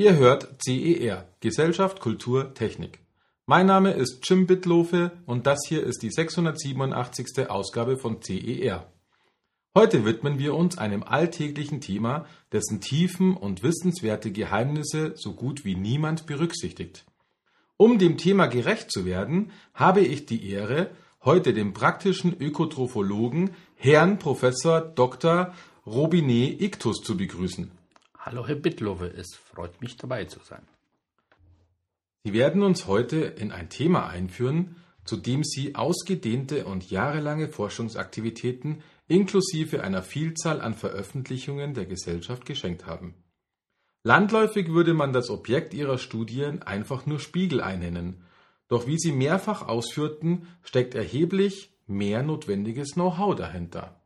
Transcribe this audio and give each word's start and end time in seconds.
Ihr 0.00 0.16
hört 0.16 0.62
CER 0.62 1.28
Gesellschaft, 1.40 2.00
Kultur, 2.00 2.54
Technik. 2.54 3.00
Mein 3.44 3.66
Name 3.66 3.90
ist 3.90 4.26
Jim 4.26 4.46
Bitlofe 4.46 5.12
und 5.26 5.46
das 5.46 5.58
hier 5.68 5.84
ist 5.84 6.02
die 6.02 6.10
687. 6.10 7.50
Ausgabe 7.50 7.98
von 7.98 8.22
CER. 8.22 8.90
Heute 9.74 10.06
widmen 10.06 10.38
wir 10.38 10.54
uns 10.54 10.78
einem 10.78 11.02
alltäglichen 11.02 11.82
Thema, 11.82 12.24
dessen 12.50 12.80
Tiefen 12.80 13.36
und 13.36 13.62
wissenswerte 13.62 14.32
Geheimnisse 14.32 15.12
so 15.16 15.34
gut 15.34 15.66
wie 15.66 15.74
niemand 15.74 16.24
berücksichtigt. 16.24 17.04
Um 17.76 17.98
dem 17.98 18.16
Thema 18.16 18.46
gerecht 18.46 18.90
zu 18.90 19.04
werden, 19.04 19.52
habe 19.74 20.00
ich 20.00 20.24
die 20.24 20.48
Ehre, 20.50 20.92
heute 21.26 21.52
den 21.52 21.74
praktischen 21.74 22.34
Ökotrophologen 22.40 23.50
Herrn 23.74 24.18
Professor 24.18 24.80
Dr. 24.80 25.52
Robinet 25.84 26.58
Ictus 26.62 27.02
zu 27.02 27.18
begrüßen. 27.18 27.70
Hallo 28.22 28.46
Herr 28.46 28.56
Bittlove, 28.56 29.06
es 29.16 29.34
freut 29.34 29.80
mich 29.80 29.96
dabei 29.96 30.26
zu 30.26 30.40
sein. 30.40 30.60
Sie 32.22 32.34
werden 32.34 32.62
uns 32.62 32.86
heute 32.86 33.16
in 33.16 33.50
ein 33.50 33.70
Thema 33.70 34.08
einführen, 34.08 34.76
zu 35.06 35.16
dem 35.16 35.42
Sie 35.42 35.74
ausgedehnte 35.74 36.66
und 36.66 36.90
jahrelange 36.90 37.48
Forschungsaktivitäten 37.48 38.82
inklusive 39.08 39.82
einer 39.82 40.02
Vielzahl 40.02 40.60
an 40.60 40.74
Veröffentlichungen 40.74 41.72
der 41.72 41.86
Gesellschaft 41.86 42.44
geschenkt 42.44 42.84
haben. 42.84 43.14
Landläufig 44.02 44.68
würde 44.68 44.92
man 44.92 45.14
das 45.14 45.30
Objekt 45.30 45.72
Ihrer 45.72 45.96
Studien 45.96 46.62
einfach 46.62 47.06
nur 47.06 47.20
Spiegelei 47.20 47.76
nennen, 47.76 48.26
doch 48.68 48.86
wie 48.86 48.98
Sie 48.98 49.12
mehrfach 49.12 49.66
ausführten, 49.66 50.46
steckt 50.62 50.94
erheblich 50.94 51.72
mehr 51.86 52.22
notwendiges 52.22 52.92
Know-how 52.92 53.34
dahinter. 53.34 53.99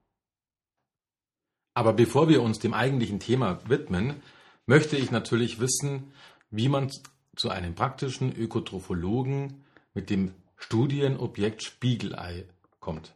Aber 1.75 1.93
bevor 1.93 2.29
wir 2.29 2.43
uns 2.43 2.61
dem 2.61 2.73
eigentlichen 2.73 3.19
Thema 3.19 3.61
widmen, 3.69 4.23
möchte 4.65 4.97
ich 4.97 5.11
natürlich 5.11 5.61
wissen, 5.61 6.13
wie 6.51 6.69
man 6.69 6.91
zu 7.37 7.51
einem 7.51 7.75
praktischen 7.75 8.35
Ökotrophologen 8.35 9.65
mit 9.93 10.09
dem 10.09 10.35
Studienobjekt 10.57 11.65
Spiegelei 11.65 12.47
kommt. 12.79 13.15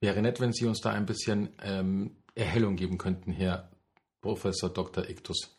Wäre 0.00 0.20
nett, 0.20 0.40
wenn 0.40 0.52
Sie 0.52 0.66
uns 0.66 0.80
da 0.80 0.90
ein 0.90 1.06
bisschen 1.06 1.50
ähm, 1.62 2.16
Erhellung 2.34 2.76
geben 2.76 2.98
könnten, 2.98 3.32
Herr 3.32 3.70
Professor 4.20 4.68
Dr. 4.68 5.08
Ictus. 5.08 5.58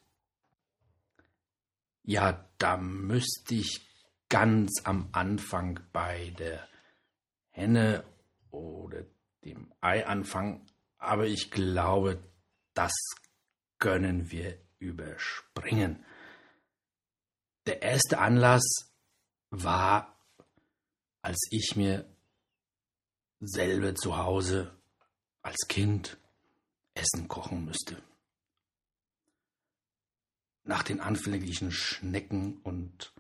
Ja, 2.04 2.48
da 2.58 2.78
müsste 2.78 3.56
ich 3.56 3.82
ganz 4.30 4.82
am 4.84 5.10
Anfang 5.12 5.80
bei 5.92 6.34
der 6.38 6.68
Henne 7.50 8.04
oder 8.52 9.06
dem 9.46 9.72
Ei 9.80 10.06
anfangen, 10.06 10.66
aber 11.04 11.28
ich 11.28 11.52
glaube, 11.52 12.24
das 12.74 12.94
können 13.78 14.32
wir 14.32 14.58
überspringen. 14.80 16.04
Der 17.66 17.82
erste 17.82 18.20
Anlass 18.20 18.94
war, 19.50 20.18
als 21.22 21.48
ich 21.52 21.76
mir 21.76 22.10
selber 23.40 23.96
zu 23.96 24.18
Hause 24.18 24.76
als 25.42 25.68
Kind 25.68 26.18
Essen 26.94 27.28
kochen 27.28 27.66
müsste. 27.66 28.02
Nach 30.64 30.84
den 30.84 31.02
anfänglichen 31.02 31.72
Schnecken 31.72 32.62
und 32.62 33.14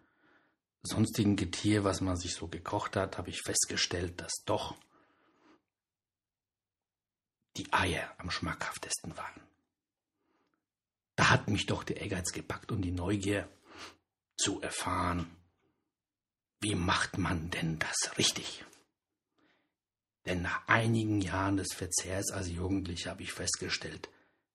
sonstigen 0.84 1.36
Getier, 1.36 1.84
was 1.84 2.00
man 2.00 2.16
sich 2.16 2.34
so 2.34 2.47
gekocht 2.47 2.95
hat, 2.95 3.18
habe 3.18 3.30
ich 3.30 3.42
festgestellt, 3.42 4.22
dass 4.22 4.44
doch 4.45 4.78
die 7.58 7.72
Eier 7.72 8.14
am 8.18 8.31
schmackhaftesten 8.31 9.16
waren. 9.18 9.41
Da 11.16 11.30
hat 11.30 11.47
mich 11.47 11.66
doch 11.66 11.84
der 11.84 12.02
Ehrgeiz 12.02 12.31
gepackt 12.31 12.72
und 12.72 12.81
die 12.81 12.91
Neugier 12.91 13.47
zu 14.36 14.62
erfahren, 14.62 15.36
wie 16.59 16.75
macht 16.75 17.18
man 17.18 17.50
denn 17.50 17.78
das 17.78 18.18
richtig? 18.18 18.63
Denn 20.25 20.42
nach 20.42 20.68
einigen 20.68 21.22
Jahren 21.22 21.58
des 21.58 21.74
Verzehrs 21.74 22.31
als 22.31 22.50
Jugendlicher 22.50 23.12
habe 23.12 23.24
ich 23.24 23.34
festgestellt, 23.34 24.09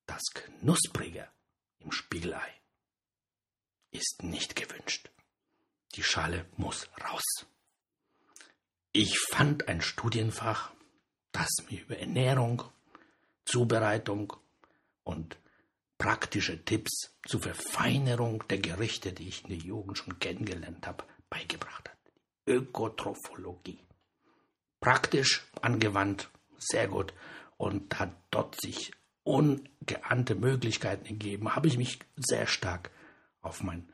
das 0.06 0.22
Knusprige 0.32 1.28
im 1.81 1.92
Spiegelei 1.92 2.50
ist 3.91 4.22
nicht 4.22 4.56
gewünscht. 4.56 5.10
Die 5.94 6.03
Schale 6.03 6.47
muss 6.56 6.88
raus. 7.03 7.47
Ich 8.92 9.19
fand 9.19 9.69
ein 9.69 9.82
Studienfach, 9.82 10.72
das 11.32 11.48
mir 11.69 11.82
über 11.82 11.98
Ernährung, 11.98 12.64
Zubereitung 13.48 14.34
und 15.04 15.38
praktische 15.97 16.62
Tipps 16.64 17.16
zur 17.26 17.41
Verfeinerung 17.41 18.44
der 18.48 18.59
Gerichte, 18.59 19.12
die 19.12 19.28
ich 19.28 19.44
in 19.44 19.48
der 19.48 19.59
Jugend 19.59 19.97
schon 19.97 20.19
kennengelernt 20.19 20.86
habe, 20.86 21.04
beigebracht 21.31 21.88
hat. 21.88 21.98
Ökotrophologie. 22.47 23.81
Praktisch 24.81 25.47
angewandt, 25.62 26.28
sehr 26.58 26.88
gut. 26.88 27.14
Und 27.56 27.98
hat 27.98 28.14
dort 28.31 28.60
sich 28.60 28.92
ungeahnte 29.25 30.34
Möglichkeiten 30.34 31.06
ergeben, 31.06 31.56
habe 31.56 31.69
ich 31.69 31.78
mich 31.78 32.00
sehr 32.16 32.47
stark 32.47 32.91
auf 33.41 33.62
mein 33.62 33.91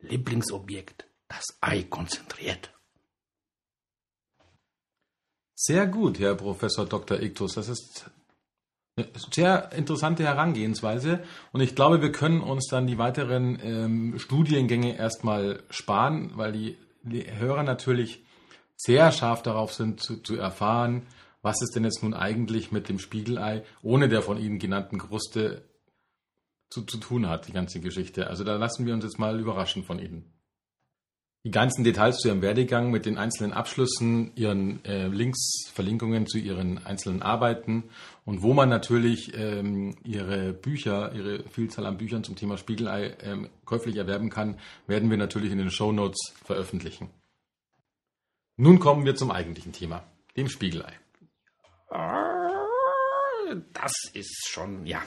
Lieblingsobjekt, 0.00 1.08
das 1.28 1.44
Ei, 1.60 1.82
konzentriert. 1.82 2.72
Sehr 5.54 5.86
gut, 5.86 6.20
Herr 6.20 6.36
Professor 6.36 6.86
Dr. 6.86 7.20
Ictus. 7.20 7.54
Das 7.54 7.68
ist 7.68 8.10
sehr 9.32 9.72
interessante 9.72 10.24
Herangehensweise 10.24 11.20
und 11.52 11.60
ich 11.60 11.74
glaube, 11.74 12.02
wir 12.02 12.12
können 12.12 12.40
uns 12.40 12.66
dann 12.68 12.86
die 12.86 12.98
weiteren 12.98 13.58
ähm, 13.62 14.18
Studiengänge 14.18 14.96
erstmal 14.96 15.62
sparen, 15.70 16.32
weil 16.34 16.52
die, 16.52 16.76
die, 17.02 17.24
Hörer 17.38 17.62
natürlich 17.62 18.24
sehr 18.76 19.12
scharf 19.12 19.42
darauf 19.42 19.72
sind 19.72 20.00
zu, 20.00 20.22
zu, 20.22 20.36
erfahren, 20.36 21.06
was 21.42 21.62
es 21.62 21.70
denn 21.70 21.84
jetzt 21.84 22.02
nun 22.02 22.14
eigentlich 22.14 22.72
mit 22.72 22.88
dem 22.88 22.98
Spiegelei 22.98 23.64
ohne 23.82 24.08
der 24.08 24.22
von 24.22 24.38
Ihnen 24.38 24.58
genannten 24.58 24.98
Kruste 24.98 25.62
zu, 26.70 26.82
zu 26.82 26.98
tun 26.98 27.28
hat, 27.28 27.48
die 27.48 27.52
ganze 27.52 27.80
Geschichte. 27.80 28.28
Also 28.28 28.44
da 28.44 28.56
lassen 28.56 28.86
wir 28.86 28.94
uns 28.94 29.04
jetzt 29.04 29.18
mal 29.18 29.38
überraschen 29.40 29.84
von 29.84 29.98
Ihnen 29.98 30.37
die 31.48 31.52
ganzen 31.52 31.82
Details 31.82 32.18
zu 32.18 32.28
ihrem 32.28 32.42
Werdegang 32.42 32.90
mit 32.90 33.06
den 33.06 33.16
einzelnen 33.16 33.54
Abschlüssen, 33.54 34.32
ihren 34.34 34.84
äh, 34.84 35.06
Links, 35.06 35.70
Verlinkungen 35.72 36.26
zu 36.26 36.36
ihren 36.36 36.84
einzelnen 36.84 37.22
Arbeiten 37.22 37.84
und 38.26 38.42
wo 38.42 38.52
man 38.52 38.68
natürlich 38.68 39.32
ähm, 39.34 39.96
ihre 40.04 40.52
Bücher, 40.52 41.10
ihre 41.14 41.48
Vielzahl 41.48 41.86
an 41.86 41.96
Büchern 41.96 42.22
zum 42.22 42.36
Thema 42.36 42.58
Spiegelei 42.58 43.16
ähm, 43.22 43.48
käuflich 43.64 43.96
erwerben 43.96 44.28
kann, 44.28 44.58
werden 44.86 45.08
wir 45.08 45.16
natürlich 45.16 45.50
in 45.50 45.56
den 45.56 45.70
Show 45.70 45.90
Notes 45.90 46.34
veröffentlichen. 46.44 47.08
Nun 48.58 48.78
kommen 48.78 49.06
wir 49.06 49.16
zum 49.16 49.30
eigentlichen 49.30 49.72
Thema, 49.72 50.04
dem 50.36 50.50
Spiegelei. 50.50 50.92
Das 53.72 53.94
ist 54.12 54.48
schon, 54.50 54.84
ja, 54.84 55.00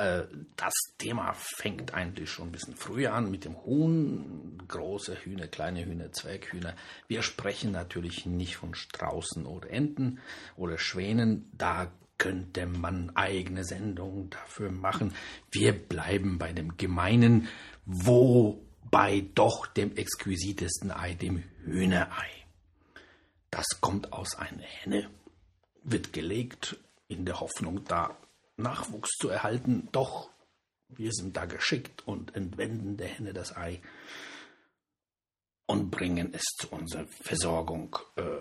äh, 0.00 0.26
das 0.56 0.72
Thema 0.96 1.34
fängt 1.34 1.92
eigentlich 1.92 2.30
schon 2.30 2.48
ein 2.48 2.52
bisschen 2.52 2.74
früher 2.74 3.12
an 3.12 3.30
mit 3.30 3.44
dem 3.44 3.62
Huhn, 3.64 4.62
große 4.66 5.14
Hühner, 5.24 5.46
kleine 5.46 5.84
Hühner, 5.84 6.10
Zwerghühner. 6.10 6.74
Wir 7.06 7.22
sprechen 7.22 7.72
natürlich 7.72 8.24
nicht 8.24 8.56
von 8.56 8.74
Straußen 8.74 9.44
oder 9.44 9.68
Enten 9.68 10.20
oder 10.56 10.78
Schwänen. 10.78 11.50
Da 11.52 11.92
könnte 12.16 12.66
man 12.66 13.14
eigene 13.14 13.64
Sendungen 13.64 14.30
dafür 14.30 14.70
machen. 14.72 15.14
Wir 15.50 15.72
bleiben 15.72 16.38
bei 16.38 16.52
dem 16.52 16.78
Gemeinen, 16.78 17.48
wobei 17.84 19.26
doch 19.34 19.66
dem 19.66 19.96
exquisitesten 19.96 20.90
Ei, 20.90 21.12
dem 21.12 21.42
Hühnerei. 21.64 22.30
Das 23.50 23.66
kommt 23.80 24.14
aus 24.14 24.38
einer 24.38 24.62
Henne, 24.62 25.10
wird 25.82 26.14
gelegt 26.14 26.78
in 27.08 27.26
der 27.26 27.40
Hoffnung, 27.40 27.84
da 27.84 28.16
Nachwuchs 28.60 29.10
zu 29.18 29.28
erhalten, 29.28 29.88
doch 29.92 30.30
wir 30.88 31.12
sind 31.12 31.36
da 31.36 31.46
geschickt 31.46 32.06
und 32.06 32.34
entwenden 32.34 32.96
der 32.96 33.08
Henne 33.08 33.32
das 33.32 33.56
Ei 33.56 33.80
und 35.66 35.90
bringen 35.90 36.34
es 36.34 36.42
zu 36.58 36.68
unserer 36.70 37.06
Versorgung 37.06 37.96
äh, 38.16 38.40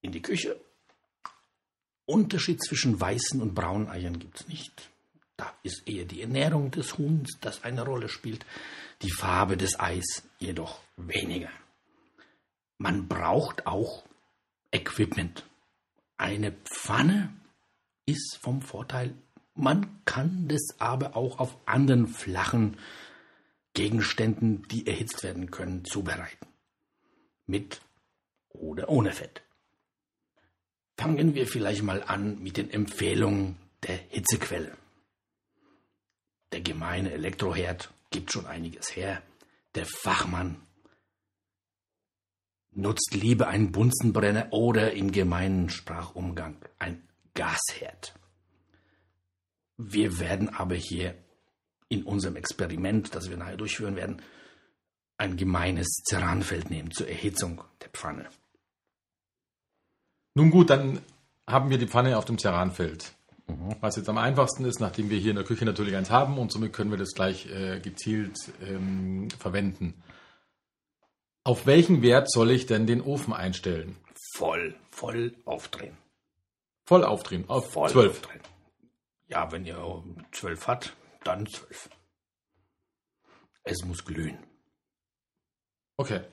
in 0.00 0.12
die 0.12 0.22
Küche. 0.22 0.60
Unterschied 2.06 2.62
zwischen 2.62 3.00
weißen 3.00 3.40
und 3.40 3.54
braunen 3.54 3.88
Eiern 3.88 4.18
gibt 4.18 4.40
es 4.40 4.48
nicht. 4.48 4.90
Da 5.36 5.54
ist 5.62 5.86
eher 5.86 6.04
die 6.04 6.22
Ernährung 6.22 6.72
des 6.72 6.98
Huhns, 6.98 7.38
das 7.40 7.62
eine 7.62 7.84
Rolle 7.84 8.08
spielt, 8.08 8.44
die 9.02 9.12
Farbe 9.12 9.56
des 9.56 9.78
Eis 9.78 10.24
jedoch 10.38 10.80
weniger. 10.96 11.50
Man 12.78 13.06
braucht 13.06 13.66
auch 13.66 14.04
Equipment. 14.72 15.44
Eine 16.16 16.52
Pfanne 16.52 17.32
ist 18.08 18.38
vom 18.40 18.62
Vorteil, 18.62 19.14
man 19.54 20.04
kann 20.04 20.48
das 20.48 20.76
aber 20.78 21.14
auch 21.16 21.38
auf 21.38 21.56
anderen 21.66 22.06
flachen 22.06 22.78
Gegenständen, 23.74 24.66
die 24.68 24.86
erhitzt 24.86 25.22
werden 25.22 25.50
können, 25.50 25.84
zubereiten. 25.84 26.46
Mit 27.46 27.82
oder 28.48 28.88
ohne 28.88 29.12
Fett. 29.12 29.42
Fangen 30.96 31.34
wir 31.34 31.46
vielleicht 31.46 31.82
mal 31.82 32.02
an 32.02 32.42
mit 32.42 32.56
den 32.56 32.70
Empfehlungen 32.70 33.56
der 33.86 33.96
Hitzequelle. 33.96 34.76
Der 36.52 36.60
gemeine 36.60 37.12
Elektroherd 37.12 37.92
gibt 38.10 38.32
schon 38.32 38.46
einiges 38.46 38.96
her. 38.96 39.22
Der 39.74 39.86
Fachmann 39.86 40.60
nutzt 42.72 43.14
lieber 43.14 43.48
einen 43.48 43.70
Bunsenbrenner 43.70 44.48
oder 44.52 44.92
im 44.92 45.12
gemeinen 45.12 45.68
Sprachumgang 45.68 46.56
ein 46.78 47.02
Gasherd. 47.38 48.14
Wir 49.76 50.18
werden 50.18 50.48
aber 50.48 50.74
hier 50.74 51.14
in 51.88 52.02
unserem 52.02 52.34
Experiment, 52.34 53.14
das 53.14 53.30
wir 53.30 53.36
nachher 53.36 53.56
durchführen 53.56 53.94
werden, 53.94 54.20
ein 55.18 55.36
gemeines 55.36 55.86
Ceranfeld 56.08 56.68
nehmen 56.68 56.90
zur 56.90 57.08
Erhitzung 57.08 57.62
der 57.80 57.90
Pfanne. 57.90 58.28
Nun 60.34 60.50
gut, 60.50 60.70
dann 60.70 61.00
haben 61.46 61.70
wir 61.70 61.78
die 61.78 61.86
Pfanne 61.86 62.18
auf 62.18 62.24
dem 62.24 62.38
Ceranfeld. 62.38 63.12
Mhm. 63.46 63.76
Was 63.80 63.96
jetzt 63.96 64.08
am 64.08 64.18
einfachsten 64.18 64.64
ist, 64.64 64.80
nachdem 64.80 65.08
wir 65.08 65.18
hier 65.18 65.30
in 65.30 65.36
der 65.36 65.44
Küche 65.44 65.64
natürlich 65.64 65.94
eins 65.94 66.10
haben 66.10 66.38
und 66.38 66.50
somit 66.50 66.72
können 66.72 66.90
wir 66.90 66.98
das 66.98 67.14
gleich 67.14 67.46
äh, 67.46 67.78
gezielt 67.78 68.36
ähm, 68.60 69.30
verwenden. 69.30 70.02
Auf 71.44 71.66
welchen 71.66 72.02
Wert 72.02 72.30
soll 72.30 72.50
ich 72.50 72.66
denn 72.66 72.86
den 72.86 73.00
Ofen 73.00 73.32
einstellen? 73.32 73.96
Voll, 74.34 74.74
voll 74.90 75.34
aufdrehen. 75.44 75.96
Voll 76.88 77.04
aufdrehen, 77.04 77.46
auf 77.50 77.70
voll 77.70 77.90
12. 77.90 78.10
Aufdrehen. 78.12 78.40
Ja, 79.26 79.52
wenn 79.52 79.66
ihr 79.66 80.02
12 80.32 80.66
hat, 80.66 80.96
dann 81.22 81.46
12. 81.46 81.90
Es 83.62 83.84
muss 83.84 84.06
glühen. 84.06 84.38
Okay. 85.98 86.24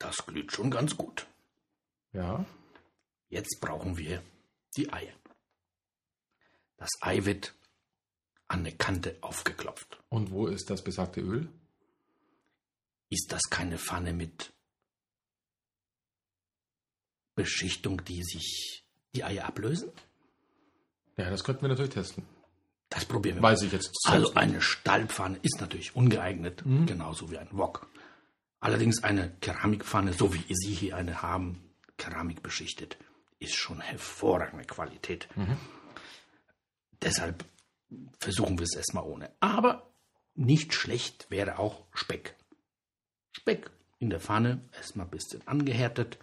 Das 0.00 0.26
glüht 0.26 0.50
schon 0.50 0.72
ganz 0.72 0.96
gut. 0.96 1.28
Ja. 2.12 2.44
Jetzt 3.28 3.60
brauchen 3.60 3.96
wir 3.96 4.20
die 4.76 4.92
Eier. 4.92 5.14
Das 6.78 6.90
Ei 7.00 7.24
wird 7.24 7.54
an 8.48 8.64
der 8.64 8.76
Kante 8.76 9.18
aufgeklopft. 9.20 10.02
Und 10.08 10.32
wo 10.32 10.48
ist 10.48 10.68
das 10.68 10.82
besagte 10.82 11.20
Öl? 11.20 11.48
Ist 13.08 13.30
das 13.30 13.42
keine 13.50 13.78
Pfanne 13.78 14.12
mit 14.12 14.52
Beschichtung, 17.34 18.04
die 18.04 18.22
sich 18.22 18.84
die 19.14 19.24
Eier 19.24 19.46
ablösen? 19.46 19.90
Ja, 21.16 21.30
das 21.30 21.44
könnten 21.44 21.62
wir 21.62 21.68
natürlich 21.68 21.92
testen. 21.92 22.24
Das 22.88 23.04
probieren 23.04 23.36
wir. 23.36 23.42
Weiß 23.42 23.60
mal. 23.60 23.66
ich 23.66 23.72
jetzt. 23.72 23.90
Also 24.04 24.34
eine 24.34 24.60
Stallpfanne 24.60 25.38
ist 25.42 25.60
natürlich 25.60 25.96
ungeeignet, 25.96 26.64
mhm. 26.64 26.86
genauso 26.86 27.30
wie 27.30 27.38
ein 27.38 27.48
Wok. 27.52 27.86
Allerdings 28.60 29.02
eine 29.02 29.30
Keramikpfanne, 29.40 30.12
so 30.12 30.34
wie 30.34 30.44
Sie 30.54 30.72
hier 30.72 30.96
eine 30.96 31.22
haben, 31.22 31.70
Keramik 31.96 32.42
beschichtet, 32.42 32.96
ist 33.38 33.54
schon 33.54 33.80
hervorragende 33.80 34.64
Qualität. 34.64 35.28
Mhm. 35.34 35.56
Deshalb 37.00 37.44
versuchen 38.18 38.58
wir 38.58 38.64
es 38.64 38.76
erstmal 38.76 39.04
ohne. 39.04 39.30
Aber 39.40 39.90
nicht 40.34 40.74
schlecht 40.74 41.26
wäre 41.30 41.58
auch 41.58 41.84
Speck. 41.92 42.36
Speck 43.32 43.70
in 43.98 44.10
der 44.10 44.20
Pfanne, 44.20 44.60
erstmal 44.76 45.06
ein 45.06 45.10
bisschen 45.10 45.46
angehärtet, 45.46 46.18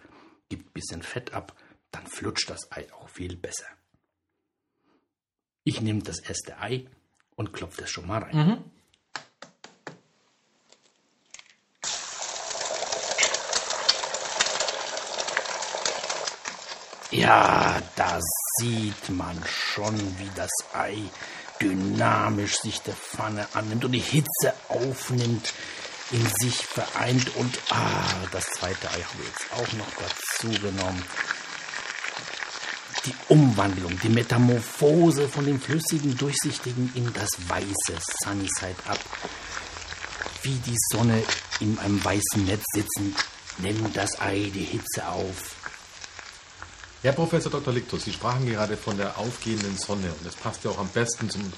gibt 0.50 0.66
ein 0.68 0.72
bisschen 0.72 1.02
Fett 1.02 1.32
ab, 1.32 1.56
dann 1.90 2.06
flutscht 2.06 2.50
das 2.50 2.70
Ei 2.72 2.86
auch 2.92 3.08
viel 3.08 3.36
besser. 3.36 3.66
Ich 5.64 5.80
nehme 5.80 6.02
das 6.02 6.18
erste 6.20 6.58
Ei 6.58 6.86
und 7.36 7.52
klopfe 7.52 7.80
das 7.80 7.90
schon 7.90 8.06
mal 8.06 8.22
rein. 8.22 8.36
Mhm. 8.36 8.64
Ja, 17.12 17.82
da 17.96 18.20
sieht 18.58 19.10
man 19.10 19.42
schon, 19.44 19.96
wie 20.18 20.30
das 20.36 20.52
Ei 20.72 20.96
dynamisch 21.60 22.60
sich 22.60 22.80
der 22.82 22.94
Pfanne 22.94 23.46
annimmt 23.54 23.84
und 23.84 23.92
die 23.92 23.98
Hitze 23.98 24.54
aufnimmt 24.68 25.52
in 26.12 26.26
sich 26.40 26.56
vereint 26.56 27.36
und 27.36 27.58
ah, 27.70 28.26
das 28.32 28.44
zweite 28.58 28.88
Ei 28.90 29.02
habe 29.02 29.22
ich 29.22 29.28
jetzt 29.28 29.52
auch 29.52 29.72
noch 29.78 29.90
dazu 29.98 30.60
genommen. 30.60 31.02
Die 33.06 33.14
Umwandlung, 33.28 33.98
die 34.02 34.08
Metamorphose 34.08 35.28
von 35.28 35.46
dem 35.46 35.60
flüssigen, 35.60 36.16
durchsichtigen 36.18 36.92
in 36.94 37.12
das 37.14 37.30
weiße 37.48 37.98
Sunnyside 38.22 38.76
Up. 38.86 39.00
Wie 40.42 40.58
die 40.66 40.76
Sonne 40.92 41.22
in 41.60 41.78
einem 41.78 42.04
weißen 42.04 42.44
Netz 42.44 42.64
sitzen, 42.74 43.14
nimmt 43.58 43.96
das 43.96 44.20
Ei 44.20 44.50
die 44.52 44.64
Hitze 44.64 45.06
auf. 45.06 45.54
Herr 47.02 47.12
Professor 47.12 47.50
Dr. 47.50 47.72
Lictus, 47.72 48.04
Sie 48.04 48.12
sprachen 48.12 48.46
gerade 48.46 48.76
von 48.76 48.98
der 48.98 49.16
aufgehenden 49.16 49.78
Sonne 49.78 50.12
und 50.12 50.26
das 50.26 50.34
passt 50.34 50.64
ja 50.64 50.70
auch 50.70 50.78
am 50.78 50.88
besten 50.88 51.30
zum, 51.30 51.50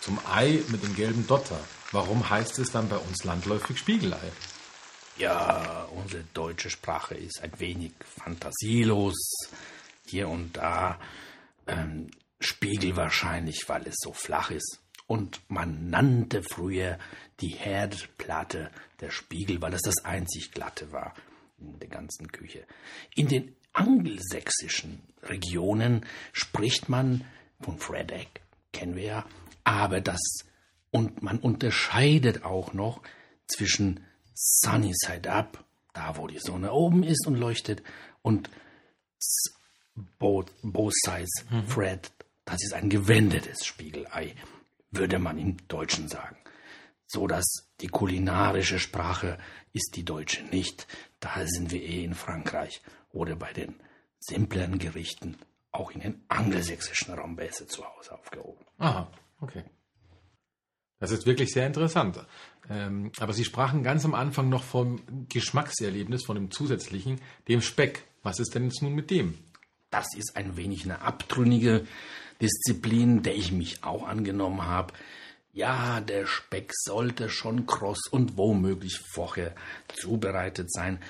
zum 0.00 0.18
Ei 0.32 0.60
mit 0.68 0.82
dem 0.82 0.96
gelben 0.96 1.26
Dotter. 1.26 1.60
Warum 1.92 2.28
heißt 2.28 2.58
es 2.60 2.70
dann 2.70 2.88
bei 2.88 2.96
uns 2.96 3.24
landläufig 3.24 3.78
Spiegelei? 3.78 4.32
Ja, 5.16 5.88
unsere 5.94 6.24
deutsche 6.34 6.70
Sprache 6.70 7.14
ist 7.14 7.42
ein 7.42 7.52
wenig 7.58 7.92
fantasielos. 8.04 9.16
Hier 10.06 10.28
und 10.28 10.56
da 10.56 10.98
ähm, 11.66 12.10
Spiegel 12.38 12.96
wahrscheinlich, 12.96 13.68
weil 13.68 13.86
es 13.86 13.96
so 13.98 14.12
flach 14.12 14.50
ist. 14.50 14.80
Und 15.06 15.40
man 15.48 15.90
nannte 15.90 16.42
früher 16.42 16.98
die 17.40 17.48
Herdplatte 17.48 18.70
der 19.00 19.10
Spiegel, 19.10 19.60
weil 19.60 19.74
es 19.74 19.82
das 19.82 20.04
einzig 20.04 20.52
glatte 20.52 20.92
war 20.92 21.14
in 21.58 21.78
der 21.80 21.88
ganzen 21.88 22.30
Küche. 22.30 22.64
In 23.14 23.28
den 23.28 23.56
angelsächsischen 23.72 25.02
Regionen 25.22 26.06
spricht 26.32 26.88
man 26.88 27.24
von 27.60 27.78
Fredek, 27.78 28.40
kennen 28.72 28.96
wir 28.96 29.02
ja, 29.02 29.26
aber 29.64 30.00
das 30.00 30.20
und 30.90 31.22
man 31.22 31.38
unterscheidet 31.38 32.44
auch 32.44 32.72
noch 32.72 33.02
zwischen 33.46 34.04
Sunny 34.34 34.92
Side 34.94 35.30
Up, 35.30 35.64
da 35.92 36.16
wo 36.16 36.26
die 36.26 36.38
Sonne 36.38 36.72
oben 36.72 37.02
ist 37.02 37.26
und 37.26 37.34
leuchtet, 37.34 37.82
und 38.22 38.50
Both, 40.18 40.52
both 40.62 40.94
Sides 41.04 41.44
mhm. 41.50 41.66
Fred, 41.66 42.12
das 42.44 42.62
ist 42.62 42.74
ein 42.74 42.88
gewendetes 42.88 43.66
Spiegelei, 43.66 44.34
würde 44.90 45.18
man 45.18 45.38
im 45.38 45.56
Deutschen 45.68 46.08
sagen. 46.08 46.36
So 47.06 47.26
dass 47.26 47.68
die 47.80 47.88
kulinarische 47.88 48.78
Sprache 48.78 49.38
ist 49.72 49.96
die 49.96 50.04
deutsche 50.04 50.44
nicht. 50.44 50.86
Da 51.18 51.44
sind 51.46 51.70
wir 51.70 51.82
eh 51.82 52.04
in 52.04 52.14
Frankreich 52.14 52.82
oder 53.10 53.36
bei 53.36 53.52
den 53.52 53.74
simpleren 54.20 54.78
Gerichten 54.78 55.36
auch 55.72 55.90
in 55.90 56.00
den 56.00 56.24
angelsächsischen 56.28 57.14
Raum 57.14 57.36
besser 57.36 57.66
zu 57.66 57.84
Hause 57.84 58.18
aufgehoben. 58.18 58.64
Aha, 58.78 59.10
okay. 59.40 59.64
Das 61.00 61.10
ist 61.10 61.26
wirklich 61.26 61.50
sehr 61.50 61.66
interessant. 61.66 62.20
Ähm, 62.68 63.10
aber 63.18 63.32
Sie 63.32 63.44
sprachen 63.44 63.82
ganz 63.82 64.04
am 64.04 64.14
Anfang 64.14 64.48
noch 64.48 64.62
vom 64.62 65.00
Geschmackserlebnis, 65.28 66.24
von 66.24 66.36
dem 66.36 66.50
zusätzlichen, 66.50 67.20
dem 67.48 67.62
Speck. 67.62 68.04
Was 68.22 68.38
ist 68.38 68.54
denn 68.54 68.64
jetzt 68.64 68.82
nun 68.82 68.94
mit 68.94 69.10
dem? 69.10 69.38
Das 69.90 70.14
ist 70.14 70.36
ein 70.36 70.56
wenig 70.56 70.84
eine 70.84 71.00
abtrünnige 71.00 71.86
Disziplin, 72.40 73.22
der 73.22 73.34
ich 73.34 73.50
mich 73.50 73.82
auch 73.82 74.06
angenommen 74.06 74.62
habe. 74.62 74.92
Ja, 75.52 76.00
der 76.00 76.26
Speck 76.26 76.70
sollte 76.74 77.28
schon 77.28 77.66
kross 77.66 78.06
und 78.10 78.36
womöglich 78.36 79.00
vorher 79.12 79.54
zubereitet 79.96 80.72
sein. 80.72 81.00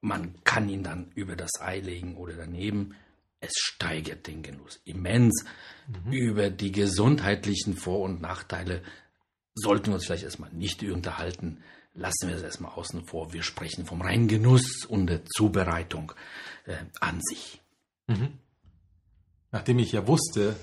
Man 0.00 0.34
kann 0.44 0.68
ihn 0.68 0.82
dann 0.82 1.10
über 1.14 1.36
das 1.36 1.60
Ei 1.60 1.78
legen 1.78 2.16
oder 2.16 2.34
daneben. 2.34 2.94
Es 3.40 3.52
steigert 3.56 4.26
den 4.26 4.42
Genuss 4.42 4.80
immens. 4.84 5.44
Mhm. 5.86 6.12
Über 6.12 6.50
die 6.50 6.72
gesundheitlichen 6.72 7.76
Vor- 7.76 8.00
und 8.00 8.20
Nachteile 8.20 8.82
sollten 9.62 9.88
wir 9.88 9.94
uns 9.94 10.06
vielleicht 10.06 10.24
erstmal 10.24 10.52
nicht 10.52 10.82
unterhalten. 10.82 11.62
Lassen 11.94 12.28
wir 12.28 12.36
es 12.36 12.42
erstmal 12.42 12.72
außen 12.72 13.04
vor. 13.04 13.32
Wir 13.32 13.42
sprechen 13.42 13.86
vom 13.86 14.02
reinen 14.02 14.28
Genuss 14.28 14.84
und 14.84 15.06
der 15.06 15.24
Zubereitung 15.24 16.12
äh, 16.66 16.76
an 17.00 17.20
sich. 17.20 17.60
Mhm. 18.06 18.38
Nachdem 19.50 19.78
ich 19.78 19.92
ja 19.92 20.06
wusste, 20.06 20.54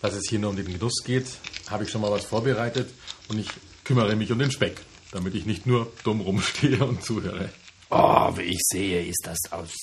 dass 0.00 0.14
es 0.14 0.28
hier 0.28 0.38
nur 0.38 0.50
um 0.50 0.56
den 0.56 0.66
Genuss 0.66 1.02
geht, 1.04 1.26
habe 1.68 1.84
ich 1.84 1.90
schon 1.90 2.00
mal 2.00 2.10
was 2.10 2.24
vorbereitet 2.24 2.88
und 3.28 3.38
ich 3.38 3.48
kümmere 3.84 4.16
mich 4.16 4.30
um 4.32 4.38
den 4.38 4.50
Speck, 4.50 4.80
damit 5.12 5.34
ich 5.34 5.46
nicht 5.46 5.66
nur 5.66 5.92
dumm 6.04 6.20
rumstehe 6.20 6.84
und 6.84 7.02
zuhöre. 7.02 7.50
Oh, 7.90 8.36
wie 8.36 8.42
ich 8.42 8.60
sehe, 8.60 9.04
ist 9.04 9.22
das 9.24 9.38
aus 9.50 9.74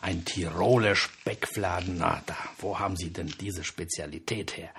ein 0.00 0.24
Tiroler 0.24 0.96
Speckfladen. 0.96 1.96
Na, 1.98 2.22
da, 2.26 2.36
wo 2.58 2.78
haben 2.78 2.96
Sie 2.96 3.12
denn 3.12 3.32
diese 3.40 3.62
Spezialität 3.62 4.56
her? 4.56 4.70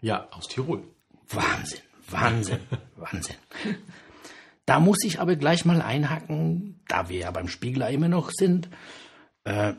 Ja, 0.00 0.28
aus 0.30 0.46
Tirol. 0.46 0.84
Wahnsinn. 1.28 1.80
Wahnsinn, 2.10 2.60
Wahnsinn. 2.96 3.36
Da 4.64 4.80
muss 4.80 4.98
ich 5.04 5.20
aber 5.20 5.36
gleich 5.36 5.64
mal 5.64 5.80
einhaken, 5.80 6.80
da 6.88 7.08
wir 7.08 7.18
ja 7.18 7.30
beim 7.30 7.48
Spiegler 7.48 7.90
immer 7.90 8.08
noch 8.08 8.30
sind. 8.32 8.68
Äh, 9.44 9.74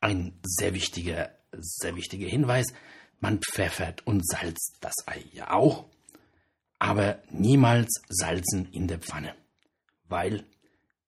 ein 0.00 0.38
sehr 0.42 0.74
wichtiger, 0.74 1.30
sehr 1.52 1.96
wichtiger 1.96 2.28
Hinweis. 2.28 2.66
Man 3.20 3.40
pfeffert 3.40 4.06
und 4.06 4.26
salzt 4.26 4.76
das 4.80 4.94
Ei 5.06 5.24
ja 5.32 5.50
auch, 5.52 5.86
aber 6.78 7.20
niemals 7.30 8.02
salzen 8.08 8.70
in 8.70 8.86
der 8.86 8.98
Pfanne, 8.98 9.34
weil 10.04 10.44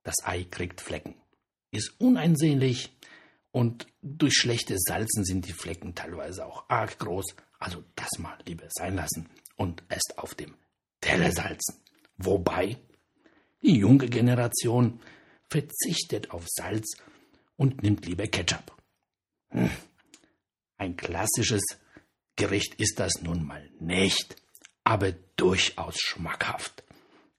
das 0.03 0.17
Ei 0.25 0.45
kriegt 0.51 0.81
Flecken. 0.81 1.15
Ist 1.71 2.01
uneinsehnlich 2.01 2.91
und 3.53 3.87
durch 4.03 4.35
schlechtes 4.35 4.81
Salzen 4.89 5.25
sind 5.25 5.47
die 5.47 5.53
Flecken 5.53 5.95
teilweise 5.95 6.47
auch 6.47 6.69
arg 6.69 6.99
groß. 6.99 7.37
Also 7.59 7.85
das 7.95 8.19
mal 8.19 8.39
lieber 8.47 8.67
sein 8.71 8.97
lassen 8.97 9.29
und 9.61 9.83
erst 9.91 10.15
auf 10.17 10.35
dem 10.35 10.55
Teller 11.03 11.33
salzen. 11.33 11.77
Wobei 12.17 12.79
die 13.63 13.77
junge 13.77 14.09
Generation 14.09 15.03
verzichtet 15.51 16.31
auf 16.31 16.47
Salz 16.49 16.97
und 17.57 17.83
nimmt 17.83 18.07
lieber 18.07 18.27
Ketchup. 18.27 18.75
Hm. 19.51 19.71
Ein 20.79 20.97
klassisches 20.97 21.63
Gericht 22.37 22.77
ist 22.77 23.01
das 23.01 23.21
nun 23.21 23.47
mal 23.47 23.69
nicht, 23.79 24.35
aber 24.83 25.13
durchaus 25.37 26.01
schmackhaft. 26.01 26.83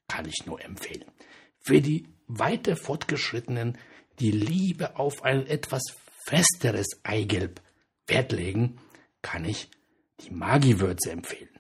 Kann 0.08 0.28
ich 0.28 0.46
nur 0.46 0.63
empfehlen. 0.63 1.10
Für 1.58 1.82
die 1.82 2.08
weiter 2.28 2.75
fortgeschrittenen, 2.75 3.80
die 4.20 4.32
Liebe 4.32 4.96
auf 4.96 5.24
ein 5.24 5.48
etwas 5.48 5.82
festeres 6.28 7.00
Eigelb 7.01 7.62
Wert 8.06 8.32
legen, 8.32 8.80
kann 9.24 9.44
ich 9.44 9.72
die 10.20 10.30
Magiwürze 10.30 11.10
empfehlen. 11.10 11.50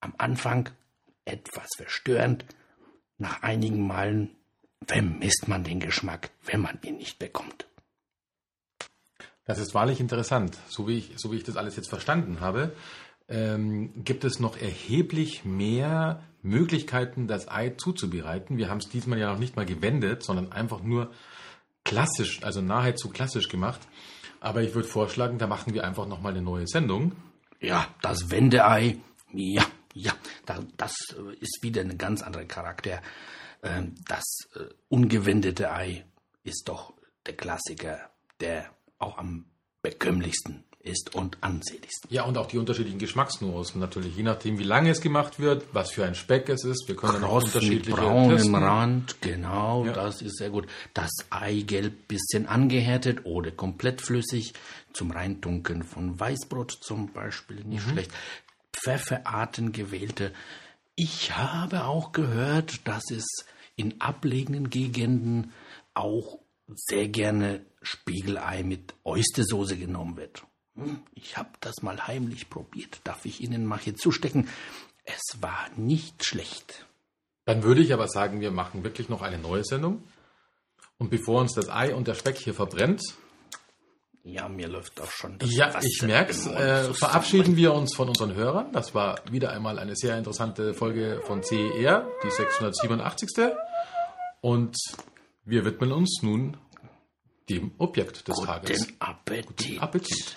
Am 0.00 0.14
Anfang 0.18 0.70
etwas 1.24 1.68
verstörend, 1.76 2.44
nach 3.18 3.42
einigen 3.42 3.86
Malen 3.86 4.36
vermisst 4.86 5.48
man 5.48 5.64
den 5.64 5.80
Geschmack, 5.80 6.30
wenn 6.44 6.60
man 6.60 6.78
ihn 6.82 6.96
nicht 6.96 7.18
bekommt. 7.18 7.66
Das 9.44 9.58
ist 9.58 9.74
wahrlich 9.74 10.00
interessant. 10.00 10.58
So 10.68 10.88
wie 10.88 10.98
ich, 10.98 11.12
so 11.16 11.32
wie 11.32 11.36
ich 11.36 11.44
das 11.44 11.56
alles 11.56 11.76
jetzt 11.76 11.88
verstanden 11.88 12.40
habe, 12.40 12.72
ähm, 13.28 14.04
gibt 14.04 14.24
es 14.24 14.40
noch 14.40 14.56
erheblich 14.58 15.44
mehr 15.44 16.22
Möglichkeiten, 16.42 17.26
das 17.26 17.48
Ei 17.48 17.70
zuzubereiten. 17.70 18.58
Wir 18.58 18.68
haben 18.68 18.78
es 18.78 18.88
diesmal 18.88 19.18
ja 19.18 19.32
noch 19.32 19.38
nicht 19.38 19.56
mal 19.56 19.66
gewendet, 19.66 20.22
sondern 20.22 20.52
einfach 20.52 20.82
nur 20.82 21.10
klassisch, 21.84 22.42
also 22.42 22.60
nahezu 22.60 23.08
klassisch 23.08 23.48
gemacht. 23.48 23.80
Aber 24.40 24.62
ich 24.62 24.74
würde 24.74 24.88
vorschlagen, 24.88 25.38
da 25.38 25.46
machen 25.46 25.72
wir 25.72 25.84
einfach 25.84 26.06
nochmal 26.06 26.32
eine 26.32 26.42
neue 26.42 26.66
Sendung. 26.66 27.12
Ja, 27.64 27.94
das 28.02 28.30
Wendeei, 28.30 28.98
ja, 29.32 29.66
ja, 29.94 30.12
das 30.76 30.92
ist 31.40 31.60
wieder 31.62 31.80
ein 31.80 31.96
ganz 31.96 32.20
anderer 32.20 32.44
Charakter. 32.44 33.00
Ähm, 33.62 33.94
das 34.06 34.22
äh, 34.54 34.66
ungewendete 34.90 35.72
Ei 35.72 36.04
ist 36.42 36.68
doch 36.68 36.92
der 37.24 37.34
Klassiker, 37.34 38.10
der 38.38 38.70
auch 38.98 39.16
am 39.16 39.46
bekömmlichsten 39.80 40.64
ist 40.84 41.14
und 41.14 41.38
ansehnlichsten. 41.40 42.12
Ja, 42.12 42.24
und 42.24 42.36
auch 42.36 42.46
die 42.46 42.58
unterschiedlichen 42.58 42.98
Geschmacksnuancen 42.98 43.80
natürlich, 43.80 44.16
je 44.16 44.22
nachdem, 44.22 44.58
wie 44.58 44.64
lange 44.64 44.90
es 44.90 45.00
gemacht 45.00 45.40
wird, 45.40 45.64
was 45.72 45.90
für 45.90 46.04
ein 46.04 46.14
Speck 46.14 46.48
es 46.48 46.64
ist. 46.64 46.86
Wir 46.86 46.96
können 46.96 47.20
Kross 47.20 47.44
auch 47.44 47.46
unterschiedliche 47.46 47.90
mit 47.90 47.98
braunem 47.98 48.36
testen. 48.36 48.54
Rand, 48.54 49.16
genau, 49.20 49.84
ja. 49.86 49.92
das 49.92 50.22
ist 50.22 50.36
sehr 50.36 50.50
gut. 50.50 50.66
Das 50.92 51.10
Eigelb 51.30 52.06
bisschen 52.08 52.46
angehärtet 52.46 53.24
oder 53.24 53.50
komplett 53.50 54.00
flüssig, 54.00 54.52
zum 54.92 55.10
Reintunken 55.10 55.82
von 55.82 56.20
Weißbrot 56.20 56.70
zum 56.70 57.12
Beispiel, 57.12 57.64
nicht 57.64 57.86
mhm. 57.86 57.90
schlecht. 57.90 58.10
Pfefferarten 58.72 59.72
gewählte. 59.72 60.32
Ich 60.94 61.36
habe 61.36 61.84
auch 61.84 62.12
gehört, 62.12 62.86
dass 62.86 63.10
es 63.10 63.26
in 63.76 64.00
ablegenen 64.00 64.70
Gegenden 64.70 65.52
auch 65.94 66.38
sehr 66.74 67.08
gerne 67.08 67.64
Spiegelei 67.82 68.62
mit 68.62 68.94
Oystersoße 69.04 69.76
genommen 69.76 70.16
wird. 70.16 70.44
Hm, 70.76 71.00
ich 71.14 71.36
habe 71.36 71.50
das 71.60 71.82
mal 71.82 72.06
heimlich 72.06 72.50
probiert. 72.50 73.00
Darf 73.04 73.24
ich 73.24 73.40
Ihnen 73.40 73.64
mal 73.66 73.78
hier 73.78 73.96
zustecken? 73.96 74.48
Es 75.04 75.40
war 75.40 75.68
nicht 75.76 76.24
schlecht. 76.24 76.86
Dann 77.44 77.62
würde 77.62 77.82
ich 77.82 77.92
aber 77.92 78.08
sagen, 78.08 78.40
wir 78.40 78.50
machen 78.50 78.84
wirklich 78.84 79.08
noch 79.08 79.22
eine 79.22 79.38
neue 79.38 79.64
Sendung. 79.64 80.02
Und 80.98 81.10
bevor 81.10 81.40
uns 81.40 81.54
das 81.54 81.68
Ei 81.68 81.94
und 81.94 82.08
der 82.08 82.14
Speck 82.14 82.38
hier 82.38 82.54
verbrennt. 82.54 83.02
Ja, 84.22 84.48
mir 84.48 84.68
läuft 84.68 85.00
auch 85.02 85.10
schon 85.10 85.38
das 85.38 85.54
Ja, 85.54 85.74
Wasser 85.74 85.86
ich 85.86 86.02
merke 86.02 86.30
es. 86.30 86.46
Äh, 86.46 86.94
verabschieden 86.94 87.56
wir 87.56 87.74
uns 87.74 87.94
von 87.94 88.08
unseren 88.08 88.34
Hörern. 88.34 88.72
Das 88.72 88.94
war 88.94 89.20
wieder 89.30 89.50
einmal 89.52 89.78
eine 89.78 89.96
sehr 89.96 90.16
interessante 90.16 90.72
Folge 90.72 91.20
von 91.26 91.42
CER, 91.42 92.08
die 92.22 92.30
687. 92.30 93.52
Und 94.40 94.76
wir 95.44 95.66
widmen 95.66 95.92
uns 95.92 96.20
nun 96.22 96.56
dem 97.50 97.72
Objekt 97.76 98.26
des 98.26 98.36
Guten 98.36 98.46
Tages. 98.46 98.88
Appetit. 98.98 99.46
Guten 99.46 99.78
Appetit. 99.80 100.36